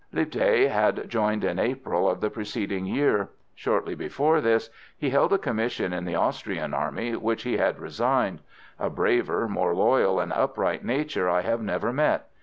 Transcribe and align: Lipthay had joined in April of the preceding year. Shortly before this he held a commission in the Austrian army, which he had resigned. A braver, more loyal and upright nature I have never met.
Lipthay 0.11 0.65
had 0.67 1.07
joined 1.11 1.43
in 1.43 1.59
April 1.59 2.09
of 2.09 2.21
the 2.21 2.31
preceding 2.31 2.87
year. 2.87 3.29
Shortly 3.53 3.93
before 3.93 4.41
this 4.41 4.71
he 4.97 5.11
held 5.11 5.31
a 5.31 5.37
commission 5.37 5.93
in 5.93 6.05
the 6.05 6.15
Austrian 6.15 6.73
army, 6.73 7.15
which 7.15 7.43
he 7.43 7.57
had 7.57 7.77
resigned. 7.77 8.39
A 8.79 8.89
braver, 8.89 9.47
more 9.47 9.75
loyal 9.75 10.19
and 10.19 10.33
upright 10.33 10.83
nature 10.83 11.29
I 11.29 11.41
have 11.41 11.61
never 11.61 11.93
met. 11.93 12.27